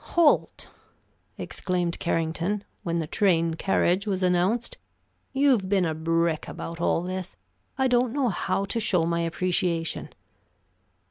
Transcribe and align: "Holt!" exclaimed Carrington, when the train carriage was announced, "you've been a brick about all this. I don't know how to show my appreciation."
"Holt!" 0.17 0.67
exclaimed 1.37 1.99
Carrington, 1.99 2.63
when 2.81 2.97
the 2.97 3.05
train 3.05 3.53
carriage 3.53 4.07
was 4.07 4.23
announced, 4.23 4.79
"you've 5.31 5.69
been 5.69 5.85
a 5.85 5.93
brick 5.93 6.47
about 6.47 6.81
all 6.81 7.03
this. 7.03 7.35
I 7.77 7.87
don't 7.87 8.11
know 8.11 8.29
how 8.29 8.63
to 8.65 8.79
show 8.79 9.05
my 9.05 9.19
appreciation." 9.19 10.09